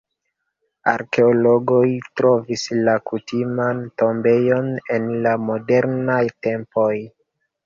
[0.91, 1.83] Arkeologoj
[2.21, 6.91] trovis la kutiman tombejon en la modernaj tempoj.